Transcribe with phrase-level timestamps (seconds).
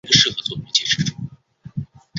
[0.03, 1.29] 一克若等于一千万。